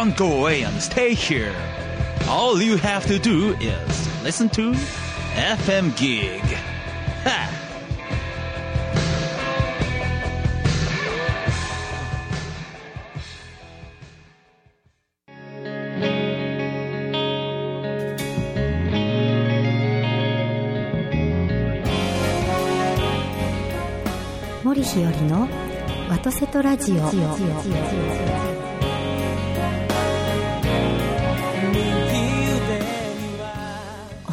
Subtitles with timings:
[0.00, 1.54] Don't go away and stay here.
[2.28, 4.72] All you have to do is listen to
[5.34, 6.42] FM Gig.
[7.24, 7.56] Ha!
[24.66, 25.48] 森日和の
[26.10, 28.59] ワトセトラジオ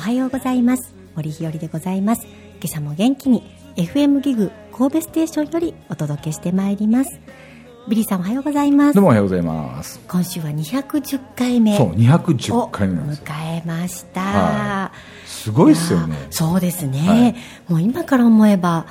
[0.09, 0.95] はようございます。
[1.17, 2.27] 森日和でございます。
[2.63, 3.43] 今朝も元気に
[3.77, 7.21] FM ギグ神戸ステーションよりお届けしてまいります。
[7.91, 8.95] ビリーさんおはようございます。
[8.95, 10.01] どうもおはようございます。
[10.09, 11.77] 今週は210回目。
[11.77, 13.25] そう、を210回目なんですよ。
[13.27, 14.93] 迎えました、は
[15.27, 16.15] すごいですよね。
[16.15, 16.21] や。
[16.31, 17.37] そうですね、はい。
[17.71, 18.87] もう今から思えば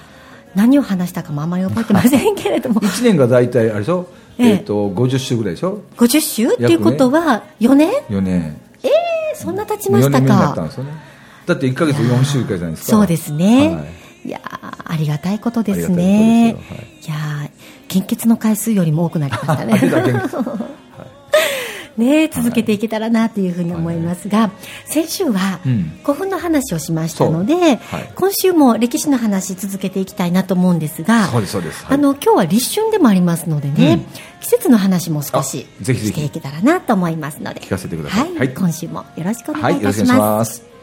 [0.53, 2.79] 何を話したかもあまり覚えてませんけれども。
[2.79, 4.05] 1年が大体、あれでしょ？
[4.37, 4.51] ええ。
[4.51, 8.61] えっと、50週ぐらいでしょ？50週っていうことは4年、?4 年。
[8.83, 8.89] え
[9.33, 11.06] そんな経ちまし4た年目になったんかですよね。
[11.47, 12.91] だって1ヶ月4週間じゃないですか。
[12.91, 13.81] そうですね、は
[14.25, 14.27] い。
[14.27, 17.11] い、やーありがたいことですあねいことですい。
[17.11, 17.49] やー
[17.87, 19.81] 献血の回数よりも多くなりましたね。
[21.97, 24.51] ねえ続けていけたらなというふうに思いますが、
[24.85, 25.99] 先週はうん。
[26.03, 27.61] 古墳の話をしましたので、そう。
[27.63, 28.11] はい。
[28.13, 31.85] 今週も歴史の話続けていきたいなと思うんですがそうです、そうです。
[31.85, 31.95] はい。
[31.95, 33.99] あの今日は立春でもありますのでね、うん。
[34.41, 36.07] 季節の話も少しあぜひぜひ。
[36.09, 37.61] していけたらなと思いますので。
[37.61, 38.29] 聞かせてください。
[38.29, 38.37] はい。
[38.37, 38.53] はい。
[38.53, 40.03] 今週もよろしくおはい、願いいたし。
[40.05, 40.76] ます。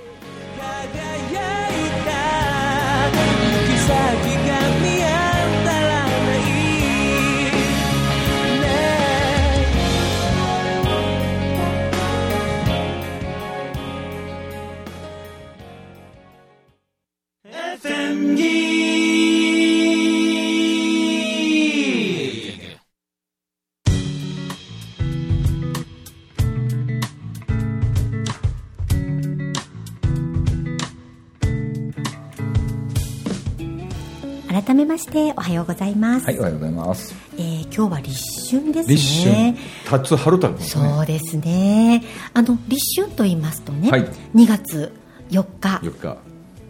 [35.05, 37.15] しておはようございます、はい、おはようございます。
[37.37, 38.89] えー今日は立春です
[39.27, 39.57] ね。
[39.91, 40.91] 立春、春太郎ですね。
[40.95, 42.03] そうですね。
[42.33, 44.05] あの立春と言いますとね、はい。
[44.35, 44.92] 2月
[45.31, 46.17] 4日4日。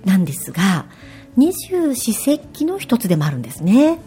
[0.05, 0.87] なんですが
[1.37, 4.01] 二十四節気の一つでもあるんですね。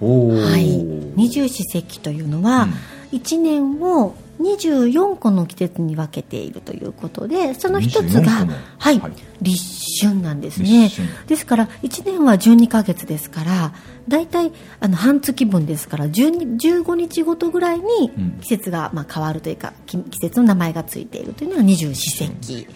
[0.00, 0.82] はい。
[1.16, 2.68] 二十四節気というのは、
[3.12, 9.12] 1年を24個の季節に分けているということでその一つ24がはいはい。
[9.40, 9.62] 立
[10.04, 10.90] 春なんですね。
[11.26, 13.72] ですから1年は12ヶ月ですから
[14.08, 18.38] 大体あの半月分ですから12 15日ごとぐらいにうん。
[18.40, 22.66] 季節がまあ変わるというかき季節の名前がついているというのが二十四節気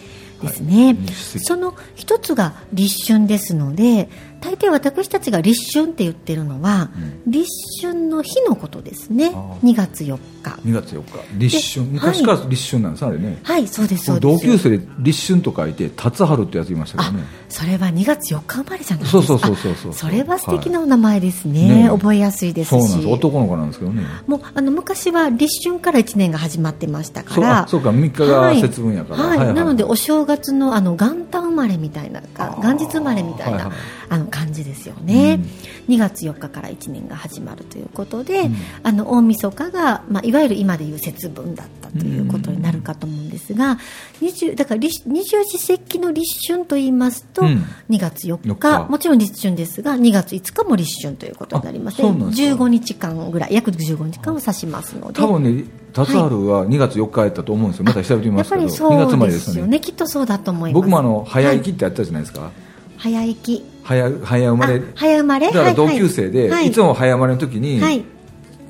[0.41, 0.95] ですね、はい。
[1.39, 4.09] その一つが立春ですので
[4.43, 6.89] 大抵私たちが立春って言ってるのは、
[7.25, 7.47] 立
[7.81, 9.31] 春の日のことですね。
[9.33, 10.59] あー2月4日。
[10.65, 11.37] 2月4日。
[11.37, 11.85] 立春。
[11.85, 13.39] で昔から立春なんです、あれね。
[13.43, 13.67] はい。
[13.67, 14.33] そうですそうです。
[14.33, 17.23] 同級生で立春と書いて、立春ってやついましたけあどね。
[17.47, 19.23] それは2月4日生まれじゃないですか。
[19.23, 21.69] そうそうそうそうそうあそれは素敵なお名前ですね,、はい。
[21.69, 21.87] ねえ。
[21.89, 22.69] 覚えやすいですし。
[22.71, 23.07] そうなんです。
[23.07, 24.03] 男の子なんですけどね。
[24.27, 29.23] もうあの昔は立春から1年が始まってましたかそうらあそうか、3日が節分やから。
[29.23, 29.37] はい。
[29.37, 33.73] はいはいなのでお正月のあの元旦生まれみたいなか元日生まれみたいな、はいはい
[34.13, 35.39] あの感じですよね、
[35.87, 38.47] う2月4日から1年が始まるということで、
[38.83, 43.79] あの大晦日が、まあ、いわゆる今でいう節分だったということになるかと思うんですが、
[44.21, 47.65] 20だから立二十四節気の立春と言いますと、うん。
[47.89, 48.91] 2月4日4日。
[48.91, 52.63] もちろん立春ですが2月5日も立春ということになりますねあそうなんですか。
[52.63, 55.19] 15日間ぐらい約15日間を指しますので。
[55.19, 55.63] 多分ね、
[55.97, 57.85] 立春は2月4日やったと思うんですよ。
[57.85, 58.89] また調べてみやっぱますけど。
[58.89, 59.71] 2りそう月生まれですすよね。
[59.71, 60.81] ねきっとそうだと思います。
[60.81, 61.73] 僕もあの、早生きはい。
[61.73, 62.51] ってやったじゃないですか。
[62.97, 64.75] 早生き早、早生まれ。
[64.75, 65.47] あ早生まれ？
[65.47, 66.67] だから同級生で、はい。
[66.67, 68.03] いつも早生まれの時に、はい。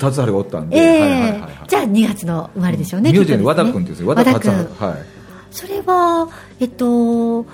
[0.02, 1.02] 立春がおったんで、ええ。
[1.02, 1.52] はいはいはいはい。
[1.68, 4.08] じゃあ2月の生まれでしょうね、名字で和田君ですよ。
[4.08, 4.76] 和田立和田君。
[4.76, 4.92] 春。
[4.92, 5.02] はい。
[5.52, 6.30] それは
[6.60, 7.46] えっと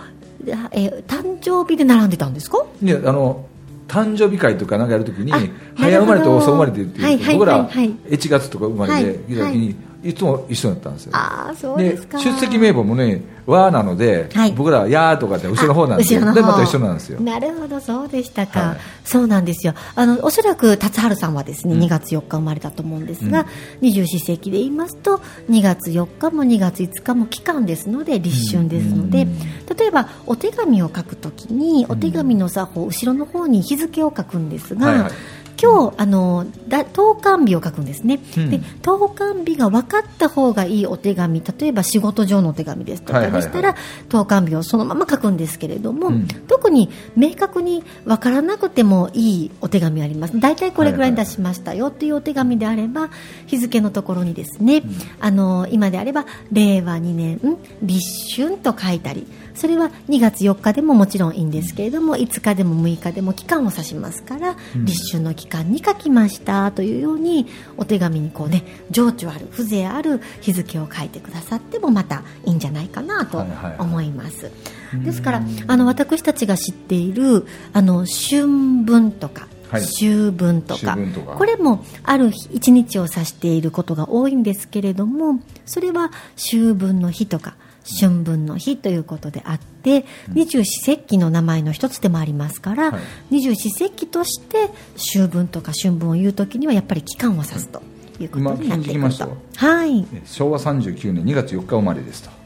[0.71, 2.65] え誕生日で並んでたんですか？
[2.81, 3.45] いや、あの、
[3.87, 5.37] 誕生日会とかなんかやるときにあ、
[5.75, 7.89] 早生まれと遅生まれてってはいはいいう僕らはいはい。
[8.09, 11.11] 1月とか生まれはいで来たときに、いつも一緒だったんですよ。
[11.15, 12.19] ああそうですか。
[12.19, 16.21] 出席名簿もね、和なのではい、僕ら、やーとかって後ろの方なんですよ。
[16.33, 17.19] で、また一緒なんですよ。
[17.19, 18.77] なるほどそうでしたか、はい。
[19.03, 19.73] そうなんですよ。
[19.95, 21.81] あのおそらく達春さんはですね、うん。
[21.81, 23.45] 2月4日生まれたと思うんですが、
[23.81, 25.17] 二十四節気で言いますと
[25.49, 29.37] 2月4日も2月5日も期間ですので立春ですので、うん
[29.79, 35.11] 例えばお手紙を書くときにお手紙のさこう後ろの方に日付を書くんですが、はいはい
[35.61, 38.49] 今日あのだ投函日を書くんですね、うん。
[38.49, 43.41] で投函日が分かった方がいいお手紙例えば仕事上のお手紙ですとはいはいはい。
[43.41, 43.75] かでしたら、
[44.07, 46.27] 投函日をそのまま書くんですけれども、うん。
[46.47, 50.39] 特に明確に分からなくてもいいお手紙あります。
[50.39, 53.09] 大体これぐらいに出しましたよっていうお手紙であれば
[53.47, 54.83] 日付のところにですね、
[55.19, 57.39] あの今であれば令和2年
[57.81, 59.27] 立春と書いたり
[59.59, 64.85] それは2月4日でももちろんいいんですけれども5日でも6日でも期間を指しますから、うん。
[64.85, 67.45] 立春の期間に書きましたというように
[67.75, 73.45] お手紙にこうね情緒ある風情ある日付を書いてくださってもまたいいんじゃないかなと
[73.79, 74.49] 思います。
[75.03, 78.47] ですからあの私たちが知っているあの春
[78.85, 79.83] 分とか、はい。
[79.83, 81.35] 秋分とか秋分とか。
[81.35, 93.01] これもある日一日を指していることが多いんですけれどもそれは秋分の日とか春分の日ということであって、二十四節気の名前の一つでもありますから、はい。
[93.31, 97.81] 二十四節気として秋分とか春分を言うときにはやっぱり期間を指すと
[98.19, 99.37] いうことになっていくと。
[99.55, 100.07] はい。
[100.13, 102.38] え昭和39年2月4日生まれですと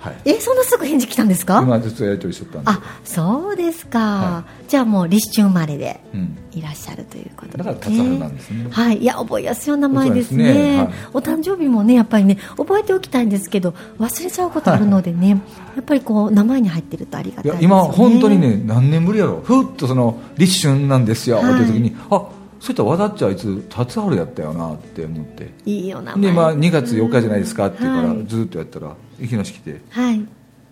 [0.00, 0.16] はい。
[0.24, 1.60] えそんなすぐ返事来たんですか？
[1.62, 2.70] 今ずっとやり取りしとったんで。
[2.70, 6.38] あそうですか、はじゃあもう立春生まれでうん。
[6.52, 8.66] いらっしゃるということで、だから辰春なんですね。
[8.70, 8.98] はい。
[8.98, 10.54] いや覚えやすいお名前ですね。
[10.54, 10.90] ねはい。
[11.14, 17.64] お誕生日もねやっぱりね覚えておきたいんですけど忘れちゃうことあるのでね、やっぱりこう名前に入ってるとありがたいですよね。
[17.64, 21.52] 今本当にね何年ぶりやろふっとその立春なんですよ、はい。
[21.54, 22.28] っていう時にあ
[22.60, 25.50] そういったら和田っちあいつ辰春やったよなって思って。
[25.64, 28.26] いいお名前で、まあ、2月4日じゃないですかって言うから、はい。
[28.26, 30.26] ずっとやったらいきなし来てはい。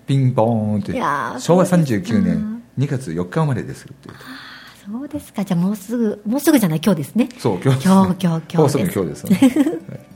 [0.07, 4.25] ピンポーンって昭和そうですか39年2月4日生まれですって言って。
[4.91, 5.45] そうですか。
[5.45, 7.29] じゃあもうすぐもうすぐじゃない今日ですね。
[7.39, 8.97] そう今日です、ね、今日今日今日です。
[8.97, 10.07] の今日ですね、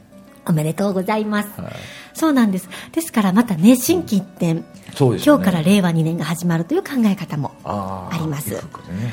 [0.46, 1.72] おめでとうございます、はい
[2.14, 2.68] そうなんです。
[2.92, 4.64] ですからまたね心機一転ね。
[5.24, 8.54] 今日から令和2年が始まるという考え方もあります。
[8.54, 8.60] ね。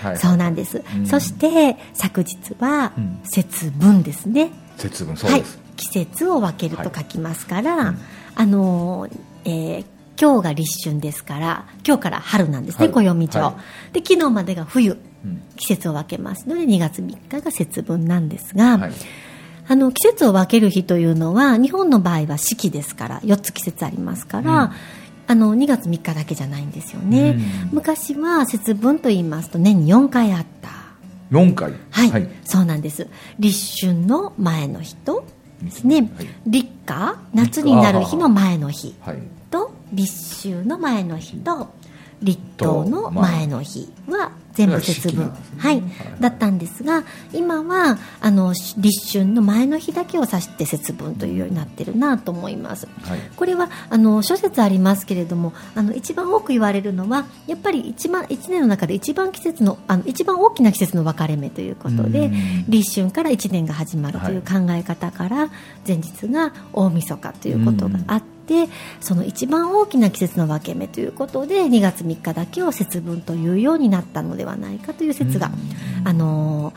[0.01, 0.17] はい。
[0.17, 1.05] そうなんです、うん。
[1.05, 3.19] そして昨日はうん。
[3.23, 5.43] 節分ですね、節分そうはい。
[5.75, 7.99] 季節を分けると書きますから、うん。
[8.35, 9.85] あのーえー
[10.19, 13.59] 今日が立春ですから今日から春なんですね春暦帳、は
[13.93, 14.97] で昨日までが冬。
[15.23, 15.43] うん。
[15.57, 18.91] 季節を分けますので2月3日が節分なんですが、はい
[19.67, 24.71] あの季節を分ける日というのは日本の場合は四季ですから4つ季節ありますから、うん。
[25.29, 27.69] あの2月3日だけじゃないんですよね、うん。
[27.73, 30.69] 昔は節分と言いますと年に4回あった。
[31.31, 31.73] 4回？
[31.91, 33.07] はい、そうなんです。
[33.37, 35.25] 立春の前の日と
[35.61, 36.27] ですね、はい。
[36.45, 39.17] 立夏夏になる日の前の日はい。
[39.51, 41.67] と立秋の前の日と
[42.21, 45.83] 立冬の前の日は全部節分、はいはい。
[46.19, 52.87] だったんですが今はあの立春の前の日だけを指して節分というようになってるなと思います。
[53.03, 53.19] はい。
[53.35, 62.65] これはあの諸説ありますけれどもあの一番多く言われるのはやっぱり一番一年の中で一番季節のあの一番大きな季節の分かれ目ということでうん。
[62.67, 65.49] 立春から一年が始まるという考え方から、
[65.87, 68.36] 前日が大晦日ということがあって、
[69.01, 75.51] その一番大きな季節の分け目ということで2月3日だけを節分というようになったのではないかという説が、
[76.03, 76.73] あの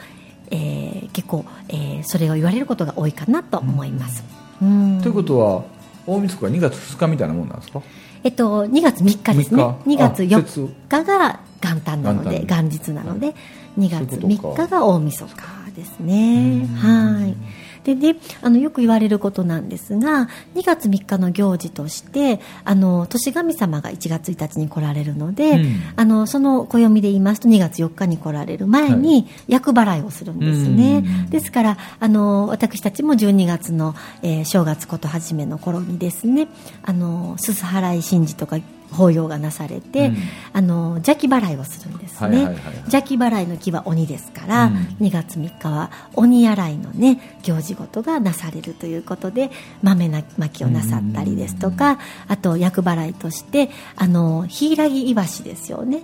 [0.50, 4.24] えー結構、えーそれを言われることが多いかなと思います。
[4.62, 5.00] うん。
[5.02, 5.64] ということは
[6.06, 7.82] 大晦日は2月2日みたいなもんなんですか？
[8.22, 9.62] えっと、2月3日ですね。
[9.62, 13.34] 3 2月日あ4日が元旦なので元元日なので、
[13.78, 14.62] 2月そういうことか。
[14.64, 15.32] 3日が大晦日
[15.76, 16.66] ですね。
[16.76, 17.36] はい
[17.84, 25.80] でねあのよく言われることなんですが2月3日の行事としてあの年神様が1月1日に来られるので、うん。
[25.96, 31.30] あのその暦で言いますと2月4日に来られる前に厄払いをするんですね、うん。
[31.30, 36.48] ですからあの私たちも12月の、えー正月こと始めの頃にですね
[36.82, 38.58] あのすす払い神事とか
[38.90, 40.16] 法要がなされて、うん。
[40.52, 42.42] あの邪気払いをするんですね、
[42.86, 44.74] 邪気払いの木は鬼ですから、うん。
[45.00, 49.50] 2月3日は鬼洗いのね行事事がなされるということで
[49.82, 56.02] 豆な巻きをなさったりですとか、あと厄払いとしてあの柊イワシですよね。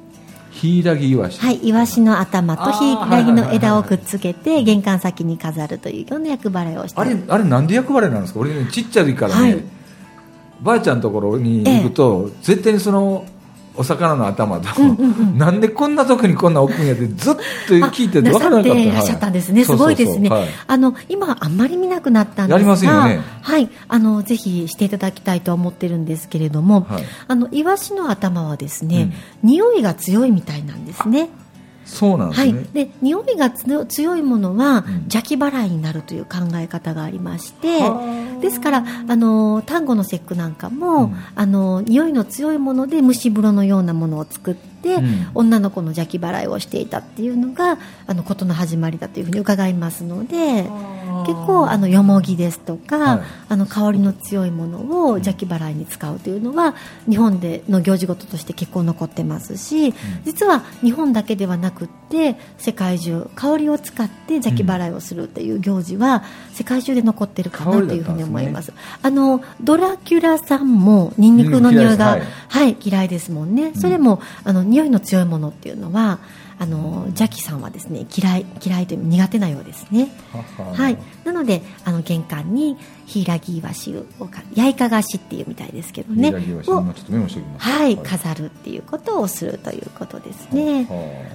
[0.52, 1.38] 柊イワシ。
[1.38, 8.40] はい、イワシの頭とあー柊の枝をくっつけて玄関先に飾るというような厄払いをしてあれあれなんで役割なんですか？
[8.40, 9.64] 俺ねちっちゃい時からね、はい
[10.60, 13.24] ばあちゃんのところに行くと、絶対にその
[13.76, 15.38] お魚の頭と、うんうんうん。
[15.38, 18.70] なんでこんなとこにこんな置くんやってずっと聞いてて分からなかった。
[18.70, 20.48] っていらっしゃったんですね、すごいですね、はい。
[20.66, 23.20] あの今はあんまり見なくなったんですがやりますよね。
[23.42, 27.04] はい、あのぜひしていただきたいと思ってるんですけれども、はい。
[27.28, 31.28] あのイワシの頭はですね、匂いが強いみたいなんですね。
[31.86, 34.94] そうなんですね、はい、で匂いがつ強いものはん。
[35.06, 38.40] 邪気払いになるという考え方がありまして、はあ。
[38.40, 41.16] ですからあの丹後の節句なんかも、うん。
[41.34, 45.28] あの匂いの強いもので蒸し風呂のようなものを作って、うん。
[45.34, 50.68] 女の子の邪気払いをしていたっていうのがあの事の始まりだというふうに伺いますので。
[51.26, 53.20] 結構あのよもぎですとか、はい。
[53.48, 56.74] あの香りの強いものを邪気払いに使うというのは
[57.08, 68.72] 日本での行事事として結構残ってますし、実は日本だけではなくって世界中香りを使って邪気払いをするという行事は世界中で残ってるかなというふうに思います。
[69.02, 72.26] あのドラキュラさんもニンニクの匂いが、うん嫌い。
[72.48, 76.18] はい、嫌いですもんね、それもあの匂いの強いものっていうのは
[76.58, 80.10] あの邪気さんはですね嫌い嫌いという苦手なようですね。
[80.56, 80.74] はは。
[80.74, 86.30] はい、なのであの玄関にヒイラギイワシをか八重かがしっていうみたいですけどね。
[86.66, 86.82] を
[87.58, 90.86] はい、飾るっていうことをするということですね。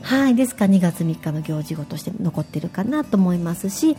[0.01, 3.95] ははい、ですから2月3日の行事語として残ってるかなと思いますし、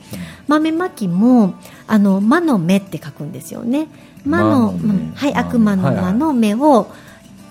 [0.49, 1.55] 豆まきも
[1.87, 3.87] あの魔の目って書くんですよね。
[4.25, 5.13] 魔のうん。
[5.15, 7.02] はい、魔の悪魔のはいはい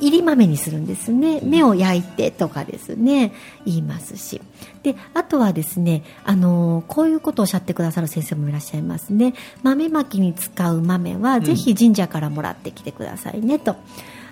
[0.02, 1.40] 魔の目を入り豆にするんですね。
[1.44, 3.34] 目を焼いてとかですね、
[3.66, 4.42] 言いますし。
[4.84, 9.34] で、あとはですね、あのこういうことをおっしゃってくださる先生もいらっしゃいますね。
[9.64, 13.76] 豆まきに使う豆は、ぜひ神社からもらってきてくださいねと。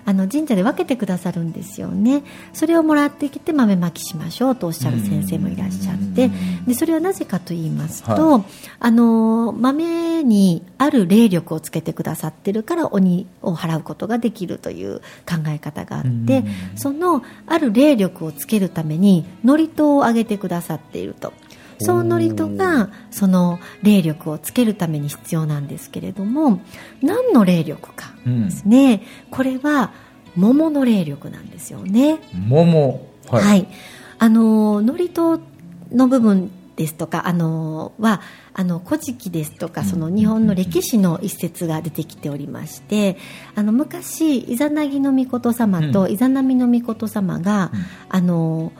[0.04, 2.22] あの神社で分けてくださるんですよね。
[2.52, 6.30] それをもらってきて豆まきしましょうとおっしゃる先生もいらっしゃって
[6.66, 8.44] でそれはなぜかと言いますと、は
[8.78, 16.44] あの豆にある霊力をつけてくださってるから鬼を払うことができるという考え方があって
[16.76, 21.32] そのある霊力をつけるために祝詞をあげてくださっていると。
[21.80, 26.60] その祝詞がその霊力をつけるために必要なんですけれども
[27.02, 29.92] 何の霊力かうんですね、これは
[30.36, 32.20] 桃の霊力なんですよね。
[32.32, 33.06] 桃。
[33.28, 33.68] はい、はい。
[34.18, 35.10] あの祝詞
[35.94, 38.22] の部分ですとかあのは
[38.54, 43.18] あの古事記ですとかその日本の歴史の一節が出てきておりまして
[43.54, 47.70] あの昔イザナギの御事様とイザナミの御事様が、
[48.08, 48.72] あの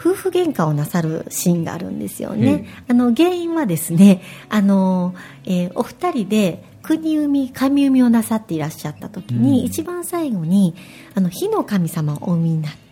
[0.00, 2.64] 夫婦喧嘩をなさるシーンがあるんですよね。
[2.88, 5.14] あの原因はですね、あの、
[5.44, 10.74] えーお二人で国生み神生みをなさっていらっしゃった時に、うん一番最後に
[11.14, 12.89] あの火の神様をお産みになってうん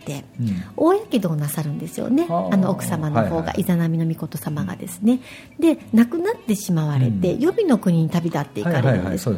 [0.75, 2.25] 大やけどをなさるんですよね。
[2.27, 2.53] はあ。
[2.53, 5.19] あの奥様の方がイザナミの御事様がですね。
[5.59, 7.39] で亡くなってしまわれて、うん。
[7.39, 9.29] 予備の国に旅立っていかれるんです。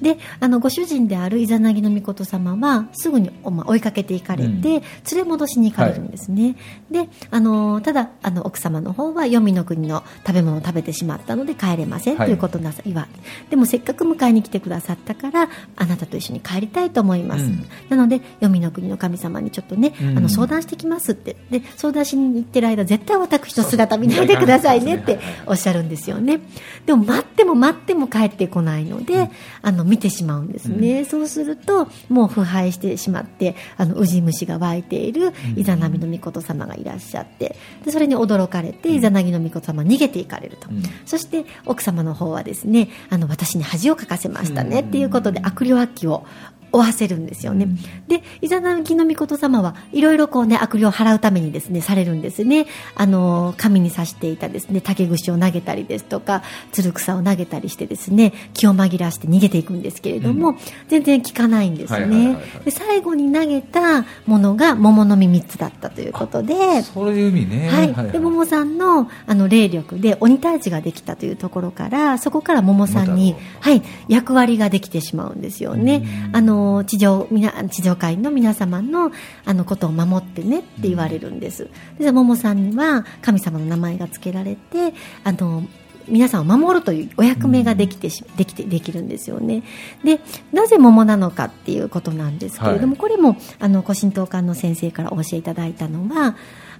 [0.00, 4.62] であのご主人であるイザナギの御事様はすぐにおま追いかけていかれて、うん。
[4.62, 4.82] 連
[5.14, 6.56] れ戻しに行かれるんですね、
[6.90, 12.26] であのただあの奥様の方は黄泉の国の食べ物を食べてしまったので帰れません、はい。
[12.26, 13.08] ということなさ言わ。
[13.48, 17.64] でもせっかく迎えに来てくださったからあなたと一緒に帰りたいと思います、うん。
[17.88, 21.36] なので黄泉の国の神様にちょっとね、うんあの相談してきますって。
[21.50, 26.40] で相談しに行ってる間絶対私の姿見ないでくださいねっておっしゃるんですよね。
[26.86, 29.30] でも待っても待っても帰ってこないので、
[29.62, 40.82] あの見てしまうんですね、そうするともう腐敗してしまってあのウジ虫が湧いているイザナミの御事様がいらっしゃってでそれに驚かれてイザナギの御事様は逃げていかれると、うん。
[41.06, 46.26] そして奥様の方はですねあの私に恥をかかせましたねっていうことで悪霊悪鬼を
[46.72, 47.68] 負わせるんですよね、
[48.08, 52.66] でイザナギの御事様はいろいろこうね悪霊を払うためにですねされるんですね。
[52.94, 60.56] あの神に刺していたですね竹串を投げたりですとかつる草を投げたりしてですね気を紛らわして逃げていくんですけれども、
[60.88, 62.34] 全然効かないんですね。
[62.34, 67.26] はいで最後に投げたものが桃の実3つだったということでそうい。
[67.26, 76.02] う意味ねはい、で桃さんのあの霊力で鬼退治ができたというところからそこから桃さんに桃、はい、役割ができてしまうんですよね。
[76.32, 77.26] あの地上
[77.70, 79.12] 地上界の皆様の
[79.44, 81.68] あのことを守ってねって言われるんです。
[81.98, 85.64] で桃さんには神様の名前が付けられてあの
[86.08, 89.62] 皆さんを守るというお役目ができてし、できてできるんですよね。
[90.04, 90.20] で
[90.52, 92.96] なぜ桃なのかっていうことなんですけれども、はい。
[92.98, 96.36] これもあの古神道館の先生からお教えいただいたのは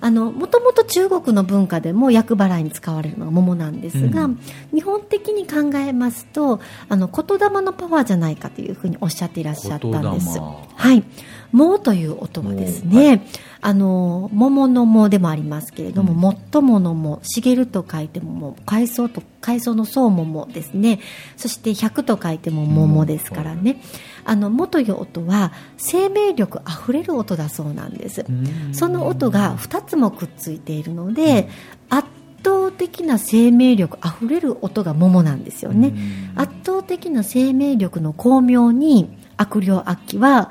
[0.08, 4.40] もともと中国の文化でも厄払いに使われるのが桃なんですが、うん。
[4.72, 10.38] 日本的に考えますとあの言霊のパワーじゃないかというふうにおっしゃっていらっしゃったんです。
[10.38, 11.04] はい、
[11.52, 13.20] 桃という音はですね、桃
[13.62, 16.18] あの桃の桃でもありますけれども、うん。
[16.18, 21.00] もっとものも茂ると書いてもも海藻と海藻の層桃ですね。
[21.36, 23.82] そして百と書いても桃ですからね、
[24.24, 28.74] あのもという音は生命力あふれる音だそうなんです、うん。
[28.74, 31.48] その音が2つもくっついているので、
[31.88, 32.08] 圧
[32.44, 35.92] 倒的な生命力あふれる音が桃なんですよね、
[36.36, 40.50] 圧倒的な生命力の巧妙に悪霊悪鬼は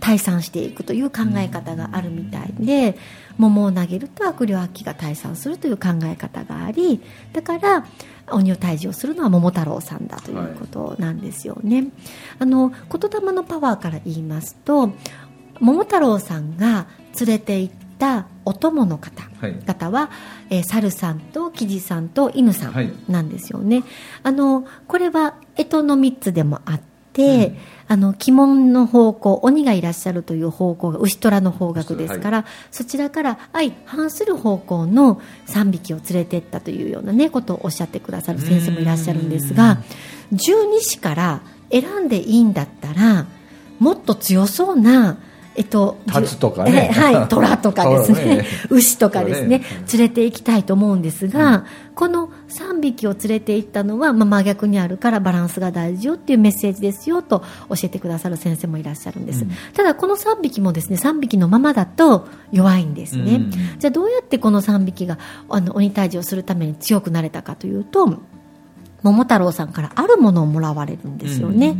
[0.00, 2.96] 退散していくという考え方があるみたいで
[3.38, 7.00] 桃を投げると悪霊悪鬼が退散するという考え方があり
[7.32, 7.86] だから
[8.30, 11.90] 鬼を退治をするのは桃太郎さんだということなんですよね、はい、
[12.40, 14.92] あの言霊のパワーから言いますと
[15.60, 16.86] 桃太郎さんが
[17.18, 19.22] 連れて行ったお供の方,、
[19.66, 20.10] 方は、
[20.48, 23.86] えー、猿さんとキジさんと犬さんなんですよね、はい、
[24.24, 27.56] あのこれは干支の3つでもあって、うん、
[27.88, 39.78] あの鬼門の方向鬼がいらっしゃるという方向が牛虎の方角ですから、はい、そちらから相反する方向の3匹を連れてったというような、ね、ことをおっしゃってくださる先生もいらっしゃるんですが
[40.32, 41.40] 十二支から
[41.70, 43.26] 選んでいいんだったら
[43.78, 45.18] もっと強そうな
[45.56, 48.24] えっと、立つとかね、はい、虎とかですね。
[48.36, 51.64] ね、牛とかですね、連れて行きたいと思うんですが、うん、
[51.94, 68.20] この3匹を連れて行ったのは、まあ、真逆にあるからバランスが大事よっていうメッセージですよと教えてくださる先生もいらっしゃるんです、うん、ただこの3匹もですね3匹のままだと弱いんですね、うん、じゃあどうやってこの3匹があの鬼退治をするために強くなれたかというと
[69.02, 71.76] 桃太郎さんからあるものをもらわれるんですよね、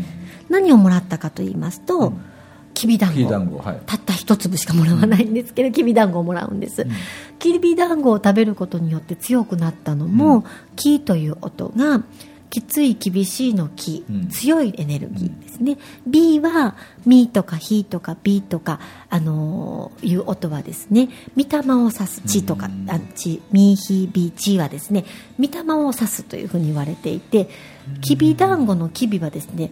[0.48, 2.14] 何をもらったかと言いますと、
[2.80, 6.90] きびだんご、はい、たった一粒しかもらわないんですけど、きびだんごをもらうんです、うん、
[7.38, 10.44] きびだんごを食べることによって強くなったのも、うん、
[10.76, 12.02] キという音が
[12.48, 16.74] きつい厳しいの木、うん、強いエネルギーですね、うん、B は
[17.06, 25.04] ミとかヒとか B とか、あのー、いう音はですね御霊を指す地とか、うん、あ地ミヒビチはですね
[25.38, 27.48] 御霊を指すというふうに言われていて
[28.00, 29.70] きびだんごのきびはですね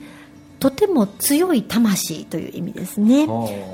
[0.59, 3.27] とても強い魂という意味ですね。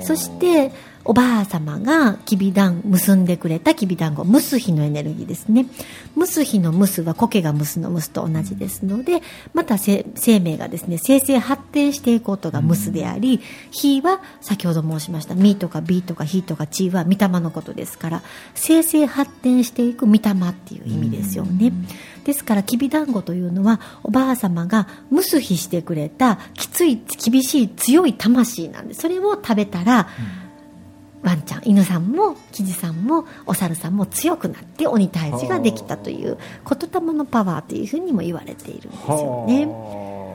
[0.03, 0.71] そして
[1.07, 5.67] おばあ様がきびだん結んでくれたきびだんご蒸す日のエネルギーですね。
[6.17, 9.21] 蒸す日の蒸すは苔が蒸すの蒸すと同じですので
[9.53, 10.03] また生
[10.39, 18.23] 命がですね生成発展していくことが蒸すであり火は先ほど申しましたミとかビとか火とかチは御霊のことですから
[18.55, 21.71] 生成発展していく御霊っていう意味ですよね。
[22.23, 30.07] ですからきびだんごというのはおばあ様が蒸す日してくれたきつい厳しい強い魂なんでそれを食べたら、
[30.39, 30.44] うん。
[31.25, 36.37] ワンちゃん犬さんもキジさんもお猿さんも強くなって鬼退治ができたという
[36.69, 39.67] 言霊のパワーというふうにも言われているんですよね。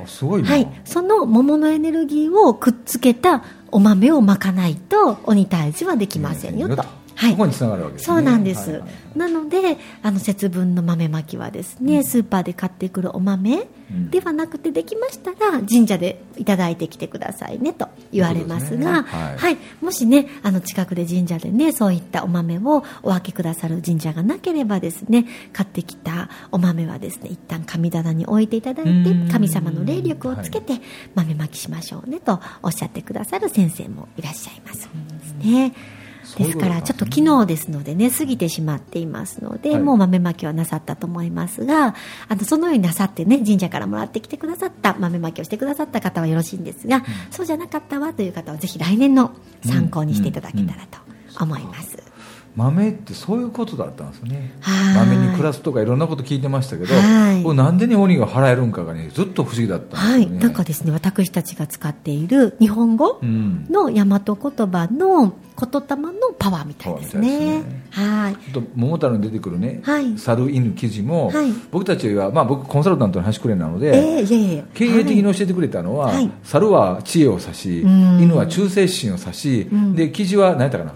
[0.06, 6.85] すごいはい、その桃のエネルギーをくっつけたお豆をまかないと鬼退治はできませんよと。
[7.20, 13.68] はい、ここにつながるわけです、ね、そうなんです、はいはい、なのであの節分の豆まきはですね、うん、スーパーで買ってくるお豆
[14.10, 30.80] ではなくてできましたら神社でいただいてきてくださいねと言われますが、ね、はい、はい、もしねあの近くで神社でねそういったお豆をお分けくださる神社がなければですね買ってきたお豆はですね一旦神棚に置いていただいて神様の霊力をつけて
[31.14, 34.88] 豆まきしましょうねとおっしゃってくださる先生もいらっしゃいます。
[35.18, 36.00] ですね。
[36.36, 41.95] ですからちょっと昨日ですのでね過ぎてしまっていますので、はい、もう豆まきはなさったと思いますが
[42.28, 49.32] あのそのようになさってね神社からもらってきてくださった豆まきをしてくださった方はよろしいんですが、うん、そうじゃなかったわという方はぜひ来年の
[49.64, 50.99] 参考にしていただけたらと
[51.43, 51.95] 思います。
[51.95, 52.09] うんうん
[52.56, 54.52] 豆ってそういうことだったんですよね
[54.95, 67.63] 豆に暮らすとかいろんなこと聞いてましたけど、はい、なんでに鬼が払えるんかがねずっと不思議だったんですよね、はい、なんかですね私たちが使っている日本語の大和言葉の言霊のパワーみたいですね。
[67.91, 68.34] はい。
[68.52, 80.95] と桃太郎に出てくるね、はい、猿犬記事も、はい、僕たちはまあ僕コンサルタントの端くれなので、えー、いやいや経営的に教えてくれたのは、はい、猿は知恵を指し、犬は忠誠心を指し、で記事は何やったかな？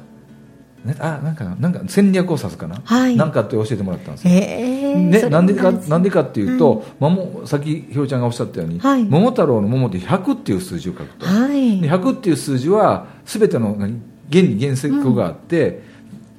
[0.84, 15.82] ね、あなんかなんか戦略を指すかな、はい、なんかって教えてもらったんですよ、えー、ね、なんでかなんでかっていうと、はい、さっきひろちゃんがおっしゃったように、はい、桃太郎の桃って100っていう数字を書くと、はい、で100っていう数字は全ての何原理原則があって、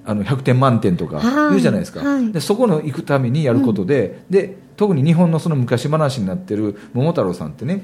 [0.03, 7.81] うん、あの100点満点とか言うじゃないですか、でそこの行くためにやることでうん、で特に日本のその昔話になってる桃太郎さんってね、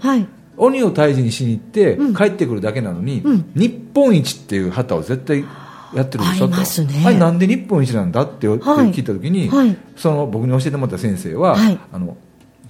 [0.57, 3.23] 鬼を退治にしに行って、帰ってくるだけなのに、
[3.55, 5.45] 日本一っていう旗を絶対
[5.93, 12.17] やってるでしょと、ね、はい、なんで日本一なんだって聞いた時に、はい、その僕に教えてもらった先生は、はい、あの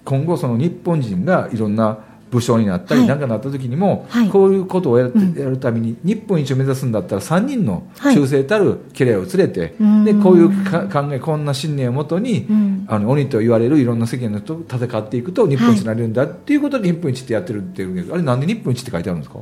[0.04, 2.00] 今後その日本人がいろんな
[2.32, 9.74] 武将になったり何かなった時にも、こういうことをやる,、やるために日本一を目指すんだったら3人の忠誠たる家来を連れて、
[10.06, 10.50] でこういう
[10.90, 12.48] 考えこんな信念をもとに、
[12.88, 19.40] あの鬼と言われるいろんな世間の人と戦っていくと日本一になれるんだっていうことで日本一ってやってるっていうあれなんで日本一って書いてあるんですか？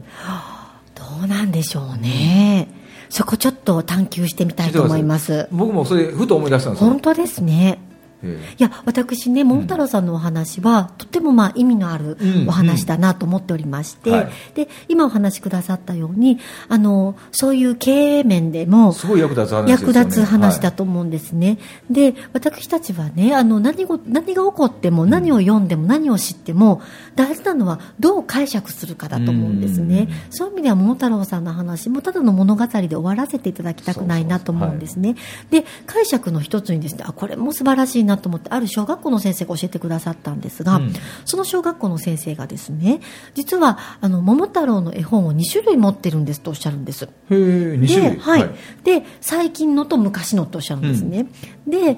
[0.95, 2.67] どうなんでしょうね、
[3.09, 5.47] そこちょっと探求してみたいと思います。
[5.51, 7.79] 僕もそれふと思い出したんです本当ですね
[8.23, 14.15] いや私ね桃太郎さんのお話は、とてもまあ意味のあるお話だなと思っておりまして、うん。
[14.15, 21.53] うんはい、で今お話しくださったようにあのそういう経営面でもすごい役立つ話、ね、役立つ話だと思うんですね、は
[21.91, 26.82] い、で私たちはねあの何ご何が起こっても何を読んでも何を知っても
[27.15, 35.15] 大事なのはどう解釈するかだと思うんですね、うそういう意味では桃太郎さんの話もただの物語で終わらせていただきたくないなと思うんですね、
[35.49, 40.93] で解釈の一つにですねあこれも素晴らしいなと思ってある小学校の先生が教えてくださったんですが、うん、
[41.23, 42.99] その小学校の先生がですね
[43.35, 47.05] 実はあの桃太郎の絵本を2種類持ってるんですとおっしゃるんです。
[47.05, 48.19] へえ2種類。
[48.19, 51.27] はい、はい、で最近のと昔のとおっしゃるんですね、
[51.65, 51.97] うん、で,、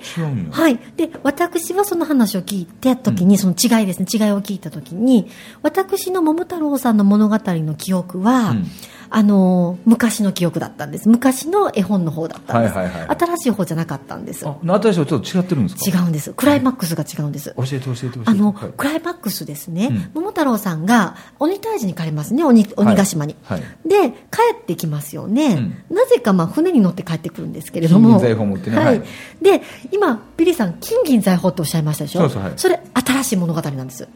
[0.52, 4.06] はい、で私はその話を聞いた時に、その違いですね。
[4.12, 5.30] 違いを聞いた時に
[5.62, 8.66] 私の桃太郎さんの物語の記憶は、うん
[9.14, 11.10] あの昔の記憶だったんです。
[11.10, 16.00] 昔の絵本の方だったんです、はいはいはい、新しい方じゃなかったんですあ新しい方ちょっと違ってるんですか？
[16.00, 16.34] 違うんです。
[16.34, 18.20] クライマックスが違うんです、教えて教えて教えて。
[18.26, 22.44] あの、はい、クライマックスですね、うん、桃太郎さんが鬼退治に帰りますね。
[22.46, 23.60] 鬼鬼ヶ島に、はい。
[23.60, 24.16] はい、で帰
[24.60, 25.56] ってきますよね、
[25.90, 28.10] うん、なぜかまあ船に乗って帰ってくるんですけれども。
[28.10, 29.02] 金銀財宝持ってね、はい、
[29.42, 32.22] で今ビリーさん金銀財宝っておっしゃいましたでしょ？
[32.22, 34.08] そうそう、はい、それ新しい物語なんです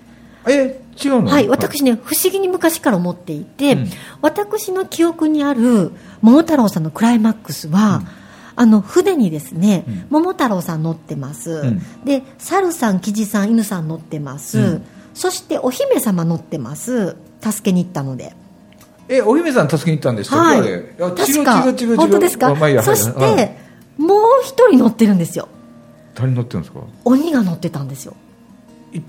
[0.48, 1.30] え違うの？
[1.30, 3.90] はい私ね不思議に昔から思っていて、うん、
[4.22, 8.08] 私の記憶にある桃太郎さんのクライマックスは、うん、
[8.56, 14.82] あの船にですね、うん、桃太郎さん乗ってます、で猿さんキジさん犬さん乗ってます、
[15.14, 17.16] そしてお姫様乗ってます。
[17.42, 18.34] 助けに行ったので。
[19.08, 20.38] えお姫さん助けに行ったんですか？
[20.38, 20.62] はい。
[20.98, 21.62] 確か
[21.96, 25.48] 本当ですか、そして、はい、もう一人乗ってるんですよ。
[26.16, 26.80] 誰乗ってるんですか？
[27.04, 28.16] 鬼が乗ってたんですよ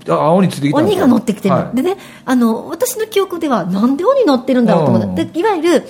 [0.09, 5.87] あ鬼ついてきた鬼が乗ってきてる、はい、でねあの私の記憶ではなんで鬼乗ってるんだろうと思っていわゆる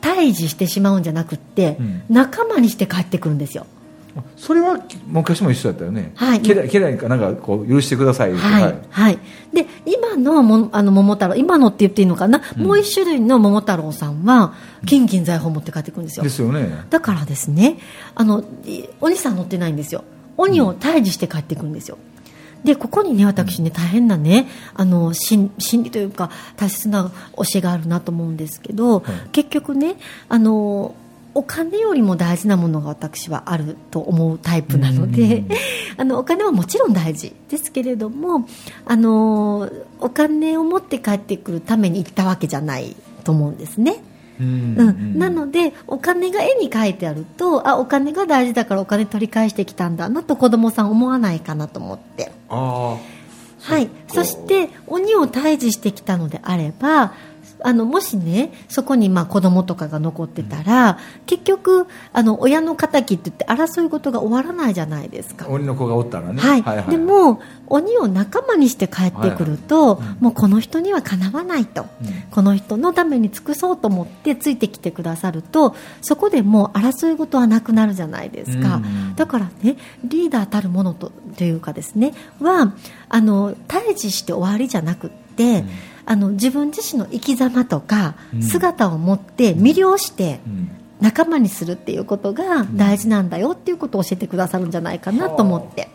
[0.00, 3.66] 退治してしまうんじゃなくって、うん、仲間にして帰ってくるんですよ。
[4.36, 9.18] それは昔も一緒だったよね、はい、家来家来かなんかこう許してくださいはい、はい、はい、
[9.52, 14.54] で今のもあの桃太郎今のって言っていいのかな、うん、もう一種類の桃太郎さんは
[14.86, 16.22] 金銀財宝持って帰ってくるんですよ。
[16.22, 16.84] ですよね。
[16.90, 17.78] だからですね
[18.14, 18.44] あの
[19.00, 20.04] 鬼さん乗ってないんですよ。
[20.36, 22.13] 鬼を退治して帰ってくるんですよ、うん
[22.64, 29.96] でここにね私ね大変なねあの心理というか大切な教えがあるなと思うんですけど、はい、結局ね
[30.28, 30.94] あの
[31.34, 35.44] お金よりも大事なものが私はあると思うタイプなので、
[35.98, 38.46] あのお金はもちろん大事ですけれども
[38.86, 43.96] あのお金を持って帰ってくるために行ったわけじゃないと思うんですね。
[44.40, 52.32] うん、うん、なのでお金が絵に書いてあるとあお金が大事だからお金取り返してきたんだなと子供さん思わないかなと思って。
[52.48, 52.98] あ
[53.60, 53.88] はい。
[54.08, 57.14] そして鬼を退治してきたのであれば
[57.64, 65.48] あのもしねそこにまあ子供とかが残ってたら、うん、結局あの親の敵って言って争い事が終わらないじゃないですか。
[65.48, 82.74] 鬼の子がおったらね、はい、はいはい、でも鬼を仲間にして帰ってくると、はいはい、もうこの人にはかなわないと、うん、この人のために尽くそうと思ってついてきてくださるとそこでもう争い事はなくなるじゃないですか、うん、だからねリーダーたるものとというかですねは
[83.08, 85.68] あの退治して終わりじゃなくって、うん
[86.06, 90.40] あの自分自身の生き様とか姿を持って魅了して
[91.00, 95.88] 仲間にするっていうことが大事なんだよっていうことを教えてくださるんじゃないかなと思って。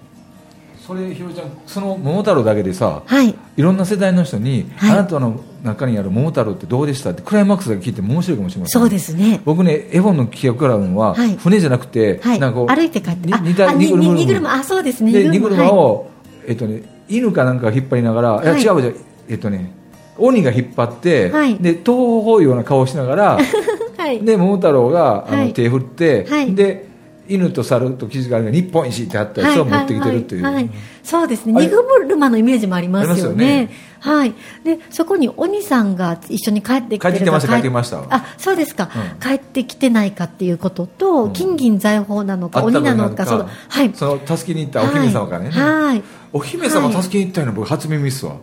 [0.90, 7.12] それひろちゃんその桃太郎だけでさ、はい、いろんな世代の人に、はい、あなたの中にある桃太郎ってどうでした？
[7.12, 9.40] ってクライマックスだけ聞いても面白いかもしれません、そうですね。
[9.46, 15.12] 僕ね絵本の記憶からのは、はい、船じゃなくて、はい、なんか歩いて帰ってにた荷車あそうですね。
[15.12, 16.10] で荷車を、
[16.48, 18.92] えっとね、犬かなんか引っ張りながら、い、や違うじゃ
[19.28, 19.72] えっとね
[20.20, 21.86] 鬼が引っ張って、はい、で東
[22.24, 23.40] 方ような顔をしながら、
[23.98, 26.90] はい、で桃太郎があの、手振って、で
[27.30, 30.54] 犬と猿とキジが日本一ってあったやつを持ってきてるっていう、はい。
[30.56, 31.54] はいはい、そうですね。
[31.54, 31.84] ニグ
[32.18, 34.34] マのイメージもありますよね、ね、はい。
[34.64, 46.04] でそこに鬼さんが一緒に帰ってきて帰ってきてました帰ってきましたあそうですか、うん、帰ってきてないかっていうことと、うん、金銀財宝なのか鬼なのかその,、はい、その助けに行ったお姫様がね、はい、
[46.34, 48.38] お姫様助けに行ったの僕初耳っすわ、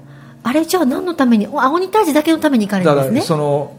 [0.47, 3.21] あれじゃあ何のために青鬼退治だけのために行かれるんですね。
[3.23, 3.77] その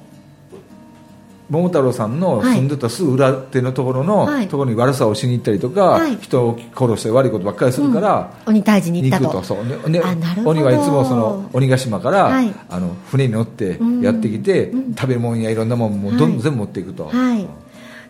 [1.49, 9.41] 桃太郎さんの住んでたすぐ裏手のところの、はい、ところに悪さをしに行ったりとか、はい、人を殺して悪いことばっかりするから、うん、鬼退治に行ったと。
[9.43, 9.65] そう。
[9.65, 10.01] ねね
[10.43, 17.05] 鬼はいつもその鬼ヶ島から、はい、あの船に乗ってやってきて、うん、食べ物やいろんなものもどんどん全部持っていくと。
[17.05, 17.47] はい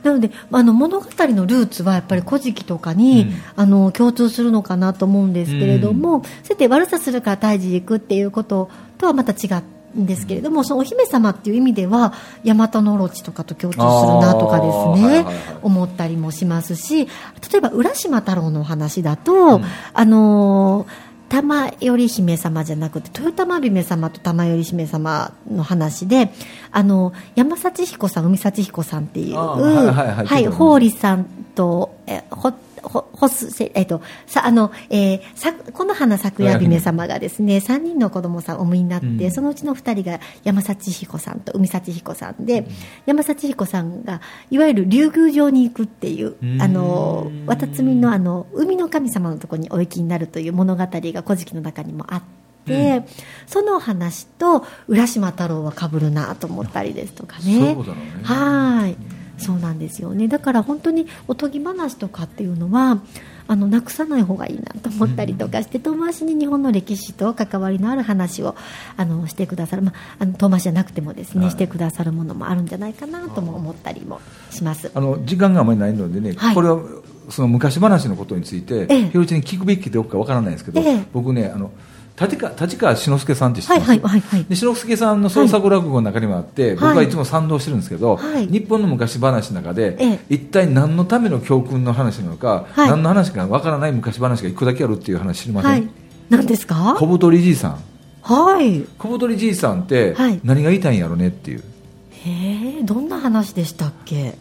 [0.03, 9.61] なのであの物語のルーツはやっぱり古事記とかに、うん、あの共通するのかなと思うんですけれども、うん、そうやって悪さするから退治行くっていうこととはまた違
[9.97, 17.11] んですけれども、そのお姫様っていう意味では大和のオロチとかと共通するなとかですね、はいはいはい、思ったりもしますし例
[17.57, 26.31] えば浦島太郎のお話だと、うん、あのー玉頼姫様じゃなくて豊玉姫様と玉頼姫様の話で
[26.71, 32.53] あの山幸彦さん海幸彦さんっていうはい、はいはい、法理さんとえほ
[32.87, 42.67] ほほすえっ、とさあの、えー、さこの花桜姫様がですね3人の子供さんお産みになって、うん、そのうちの2人が山幸彦さんと海幸彦さんで、うん、
[43.05, 50.89] 山幸彦さんがいわゆる竜宮城に行くっていうあの渡積のあの海の神様のところにお行きになるという物語が
[51.23, 52.27] 「古事記」の中にもあって。
[52.67, 53.05] うん、
[53.45, 57.73] その話と浦島太郎はかぶるなと思ったりですとかね。
[57.73, 57.77] ね
[58.23, 58.97] はい。
[59.37, 60.27] そうなんですよね。
[60.27, 62.99] だから本当におとぎ話とかっていうのは
[63.47, 68.55] あのなくさない方がいいなと思ったりとかして、遠回しに日本の歴史と関わりのある話を
[68.97, 74.19] あのしてくださる、まあ、あの遠回しじゃなくてもですね、はい、してくださるものもあるんじゃないかなとも思ったりも
[74.51, 74.91] します。
[74.93, 76.81] あの時間があまりないのでね、はい、これは
[77.29, 81.71] その昔話のことについて、ええ、ひろちに聞くべきかどうかわからないんですけど、え、僕ねあの
[82.19, 84.43] 立川立川志の輔さんって知ってます、はいはいはい。
[84.45, 95.89] で志の輔さんの創作落語の中にもあって、はい、僕はいつも賛同してるんですけど、はい、日本の昔話の中で、ええ、一体何のための教訓の話なのか、はい、何の話かわからない昔話が一個だけあるっていう話知りません、はい、
[96.29, 96.95] 何ですか？
[96.97, 97.79] 小太りじいさん。
[98.23, 98.81] はい。
[98.97, 101.63] 小太りじいさんって何が言いたいんやろねっていう、
[102.11, 104.33] へえどんな話でしたっけ？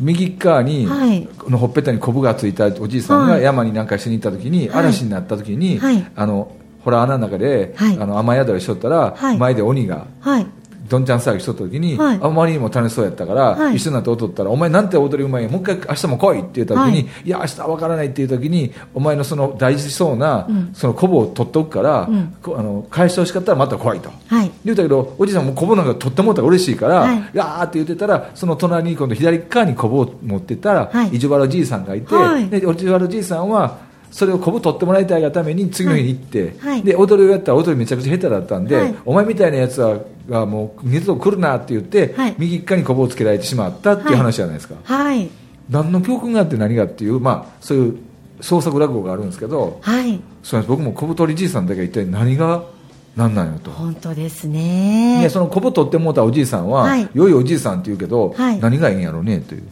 [0.00, 5.78] 右側に、はい、のほっぺたにこぶがついたおじいさんが山になんかしに行った時に、嵐になった時に、
[6.16, 6.50] あの
[6.84, 10.46] ほら穴の中で、はい、あの雨宿りしとったら、はい、前で鬼が、はい、
[10.88, 24.10] どんちゃん騒ぎしとった時に、はい、あまりにも楽しそうやったから、はい、一緒になって踊ったら、お前なんて踊りうまいもう一回明日も来いって言った時に、はい、いや、明日は分からないっていう時に、お前のその大事そうな、うん、そのコブを取っておくから、うん、あの返してほしかったらまた来いと。
[24.28, 45.30] はい、言うたけど、おじいさんもコブなんか取ってもらったら嬉しいから、はい、やーって言ってたら、その隣に今度左側にコブを持ってたら、はい、意地悪じいさんがいて、はい、で、意地悪じいさんは、それをこぶ取ってもらいたいがために次の日に行って、はい、で踊りをやったら踊りめちゃくちゃ下手だったんで、はい、お前みたいなやつはがもう二度と来るなって言って、はい、右側にこぶをつけられてしまったっていう話じゃないですか、はい、
[45.70, 47.98] 何の教訓があって何がっていう、まあ、そういう
[48.40, 52.64] 創作落語があるんですけど、はい、そう僕も小太りじいさんだけ一体何が
[53.16, 53.72] 何なんやと。
[53.72, 55.20] 本当ですね。
[55.22, 59.62] でそのこぶ取ってもうたおじいさんは、はい、良いおじいさんって言うけど、はい、何がいいんやろうねという。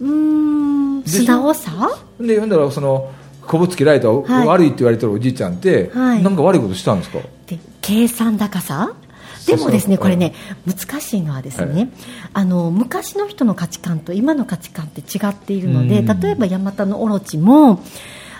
[0.00, 1.70] うん素直さ？
[2.18, 3.12] で読んだらその
[3.46, 7.18] こぶつけられた、はい、悪いって言われてるおじいちゃんって、はい、なんか悪いことしたんですか？
[7.46, 8.94] で計算高さ？
[9.46, 10.32] でもですねこれね
[10.66, 11.88] 難しいのはですね、はい、
[12.32, 17.82] あの昔の人の価値観と今の価値観って違っているので例えばヤマタノオロチも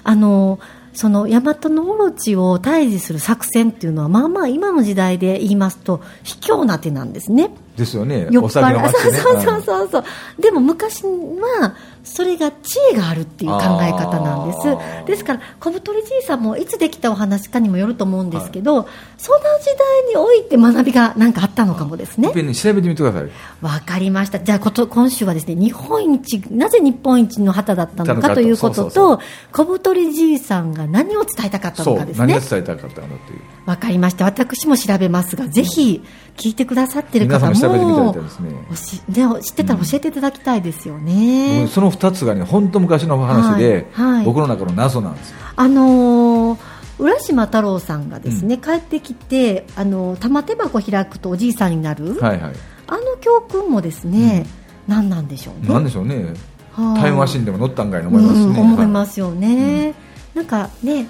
[0.03, 0.59] あの
[0.95, 7.51] その大和のオロチを退治する作戦っていうのはまあまあ今の時代で言いますと卑怯な手なんですね。
[7.77, 8.29] ですよね。
[8.31, 8.89] 酔っ払い、ね、
[9.21, 10.05] そうそうそうそう。
[10.41, 15.07] でも昔はそれが知恵があるっていう考え方なんです。
[15.07, 18.87] ですから小太りじいさんもいつできたお話かにもよると思うんですけど、はい、
[19.19, 22.29] その時代において学びが何かあったのかもですね。
[22.29, 22.35] 調
[22.73, 23.31] べてみてください。
[23.63, 24.39] わかりました。
[24.39, 29.21] じゃあこと今週はですね日本一なぜ日本一の旗だったのかということと
[29.53, 32.39] 小太りじいさんが何を伝えたかったのかですね。
[32.39, 33.41] 伝えたかったのっていう。
[33.67, 34.27] わかりました。
[34.27, 36.05] 私も調べますがぜひ
[36.37, 46.59] 聞いてくださってる方も、ね、知ってたら教えていただきたいですよね、うん、その2つがね本当昔の話で、はいはい、僕の中の謎なんですあのー、
[46.99, 52.53] 浦島太郎さんがですね、うん、帰ってきてあの玉手箱開くとおじいさんになる、はいはい、
[52.87, 54.47] あの教訓もですね、
[54.89, 55.69] うん、何なんでしょうね。
[55.69, 56.35] 何でしょうね。
[56.77, 59.95] タイムマシンでも乗ったんかい思いますね、うん、思いますよね、
[60.35, 61.07] なんかね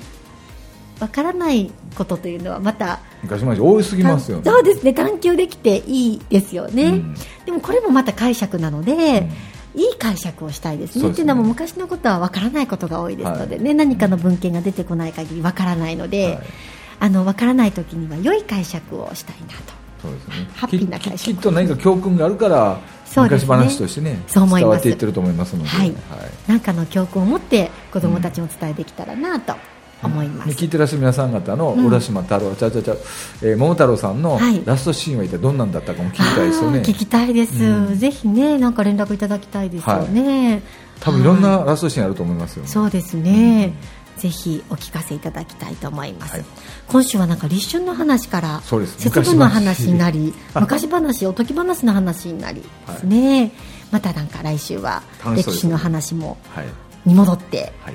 [1.01, 4.45] わからないことというのはまた昔話多すぎますよね。
[4.45, 4.93] そうですね。
[4.93, 7.15] 探求できていいですよね、うん、
[7.47, 9.31] でもこれもまた解釈なので、うん、
[9.75, 11.11] いい解釈をしたいですね。
[11.11, 16.39] っていうのも昔のことはわからないことが多いですのでね、はい、何かの文献が出てこない限りわからないので、はい、
[17.01, 19.75] あのわからない時には良い解釈をしたいなと。
[20.03, 20.35] そうですね。
[20.55, 22.79] ハッピーな解釈きっと何か教訓があるから
[23.17, 25.95] 昔話としてね伝わっていってると思いますので、はい、
[26.47, 29.55] なんかの教訓を持って子どもたちも伝えてきたらなと
[30.03, 32.95] 思います、聞いてらっしゃる皆さん方の浦島太郎、うん、ちゃちゃちゃ、
[33.43, 40.63] えー、桃太郎さんのラストシーンは一体どんなんだったかも聞きたいですよね、聞きたいです、うん、ぜひねなんか連絡いただきたいですよね、はい、
[41.01, 43.75] 多分いろんなラストシーンあると思いますよ、ね、そうですね、
[44.17, 46.45] うん、ぜひお聞かせいただきたいと思います、はい、
[46.89, 51.27] 今週はなんか立春の話から節分の話になり昔話。
[51.27, 53.53] おとぎ話の話になりですね、はい、
[53.93, 55.03] またなんか来週は
[55.35, 56.37] 歴史の話も
[57.05, 57.95] に戻って、はい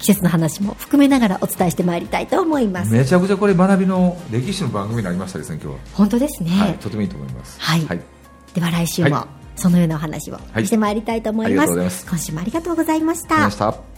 [0.00, 2.92] 季節の話も含めながらお伝えしてまいりたいと思います。
[2.92, 5.80] めちゃくちゃこれ学びの歴史の番組になりましたですね今日は。
[5.94, 7.60] 本当ですね、はい、とてもいいと思います。
[7.60, 8.00] はい、はい、
[8.54, 13.89] では来週も、そのようなお話をしてまいりたいと思います、はい、今週もありがとうございました